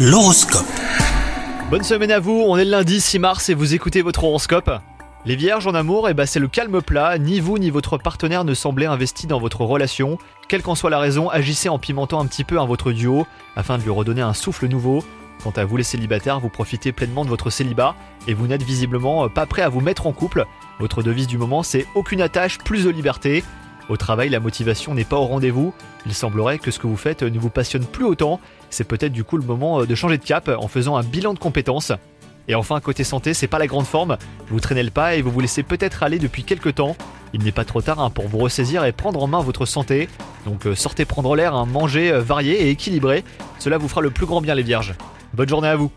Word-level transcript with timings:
L'horoscope. 0.00 0.64
Bonne 1.70 1.82
semaine 1.82 2.12
à 2.12 2.20
vous, 2.20 2.44
on 2.46 2.56
est 2.56 2.64
le 2.64 2.70
lundi 2.70 3.00
6 3.00 3.18
mars 3.18 3.48
et 3.48 3.54
vous 3.54 3.74
écoutez 3.74 4.00
votre 4.00 4.22
horoscope. 4.22 4.70
Les 5.24 5.34
vierges 5.34 5.66
en 5.66 5.74
amour, 5.74 6.08
eh 6.08 6.14
ben 6.14 6.24
c'est 6.24 6.38
le 6.38 6.46
calme 6.46 6.80
plat, 6.80 7.18
ni 7.18 7.40
vous 7.40 7.58
ni 7.58 7.68
votre 7.68 7.98
partenaire 7.98 8.44
ne 8.44 8.54
semblez 8.54 8.86
investi 8.86 9.26
dans 9.26 9.40
votre 9.40 9.62
relation. 9.62 10.16
Quelle 10.46 10.62
qu'en 10.62 10.76
soit 10.76 10.90
la 10.90 11.00
raison, 11.00 11.28
agissez 11.30 11.68
en 11.68 11.80
pimentant 11.80 12.20
un 12.20 12.26
petit 12.26 12.44
peu 12.44 12.60
un 12.60 12.64
votre 12.64 12.92
duo 12.92 13.26
afin 13.56 13.76
de 13.76 13.82
lui 13.82 13.90
redonner 13.90 14.22
un 14.22 14.34
souffle 14.34 14.68
nouveau. 14.68 15.02
Quant 15.42 15.52
à 15.56 15.64
vous 15.64 15.76
les 15.76 15.82
célibataires, 15.82 16.38
vous 16.38 16.48
profitez 16.48 16.92
pleinement 16.92 17.24
de 17.24 17.30
votre 17.30 17.50
célibat 17.50 17.96
et 18.28 18.34
vous 18.34 18.46
n'êtes 18.46 18.62
visiblement 18.62 19.28
pas 19.28 19.46
prêt 19.46 19.62
à 19.62 19.68
vous 19.68 19.80
mettre 19.80 20.06
en 20.06 20.12
couple. 20.12 20.46
Votre 20.78 21.02
devise 21.02 21.26
du 21.26 21.38
moment 21.38 21.64
c'est 21.64 21.88
aucune 21.96 22.20
attache, 22.20 22.58
plus 22.58 22.84
de 22.84 22.90
liberté. 22.90 23.42
Au 23.88 23.96
travail, 23.96 24.28
la 24.28 24.40
motivation 24.40 24.94
n'est 24.94 25.04
pas 25.04 25.16
au 25.16 25.24
rendez-vous. 25.24 25.72
Il 26.06 26.14
semblerait 26.14 26.58
que 26.58 26.70
ce 26.70 26.78
que 26.78 26.86
vous 26.86 26.96
faites 26.96 27.22
ne 27.22 27.38
vous 27.38 27.50
passionne 27.50 27.84
plus 27.84 28.04
autant. 28.04 28.40
C'est 28.70 28.84
peut-être 28.84 29.12
du 29.12 29.24
coup 29.24 29.36
le 29.36 29.44
moment 29.44 29.80
euh, 29.80 29.86
de 29.86 29.94
changer 29.94 30.18
de 30.18 30.24
cap 30.24 30.48
en 30.48 30.68
faisant 30.68 30.96
un 30.96 31.02
bilan 31.02 31.34
de 31.34 31.38
compétences. 31.38 31.92
Et 32.48 32.54
enfin, 32.54 32.80
côté 32.80 33.04
santé, 33.04 33.34
c'est 33.34 33.46
pas 33.46 33.58
la 33.58 33.66
grande 33.66 33.86
forme. 33.86 34.16
Vous 34.48 34.60
traînez 34.60 34.82
le 34.82 34.90
pas 34.90 35.14
et 35.14 35.22
vous 35.22 35.30
vous 35.30 35.40
laissez 35.40 35.62
peut-être 35.62 36.02
aller 36.02 36.18
depuis 36.18 36.44
quelques 36.44 36.76
temps. 36.76 36.96
Il 37.34 37.42
n'est 37.42 37.52
pas 37.52 37.66
trop 37.66 37.82
tard 37.82 38.00
hein, 38.00 38.10
pour 38.10 38.26
vous 38.26 38.38
ressaisir 38.38 38.84
et 38.84 38.92
prendre 38.92 39.22
en 39.22 39.26
main 39.26 39.40
votre 39.40 39.66
santé. 39.66 40.08
Donc 40.46 40.66
euh, 40.66 40.74
sortez 40.74 41.04
prendre 41.04 41.36
l'air, 41.36 41.54
hein, 41.54 41.66
mangez 41.66 42.10
euh, 42.10 42.20
varié 42.20 42.62
et 42.62 42.70
équilibré. 42.70 43.22
Cela 43.58 43.76
vous 43.76 43.88
fera 43.88 44.00
le 44.00 44.10
plus 44.10 44.26
grand 44.26 44.40
bien 44.40 44.54
les 44.54 44.62
vierges. 44.62 44.94
Bonne 45.34 45.48
journée 45.48 45.68
à 45.68 45.76
vous 45.76 45.92